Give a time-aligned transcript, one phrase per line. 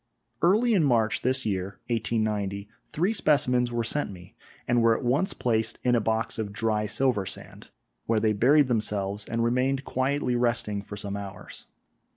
[0.41, 4.33] Early in March this year (1890) three specimens were sent me
[4.67, 7.69] and were at once placed in a box of dry silver sand,
[8.07, 11.67] where they buried themselves and remained quietly resting for some hours.